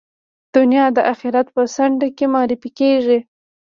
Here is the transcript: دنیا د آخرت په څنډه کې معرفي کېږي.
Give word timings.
دنیا 0.55 0.85
د 0.97 0.97
آخرت 1.13 1.47
په 1.55 1.61
څنډه 1.75 2.07
کې 2.17 2.25
معرفي 2.33 2.69
کېږي. 2.79 3.19